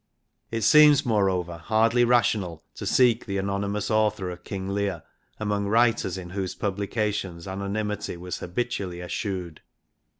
It 0.49 0.61
seems, 0.61 1.05
moreover, 1.05 1.57
hardly 1.57 2.03
rational 2.03 2.63
to 2.73 2.87
seek 2.87 3.27
the 3.27 3.37
anonymous 3.37 3.91
author 3.91 4.31
of 4.31 4.43
King 4.43 4.69
Leir 4.69 5.03
among 5.39 5.67
writers 5.67 6.17
in 6.17 6.31
whose 6.31 6.55
publications 6.55 7.47
anonymity 7.47 8.17
was 8.17 8.39
habitually 8.39 8.99
eschewed. 8.99 9.61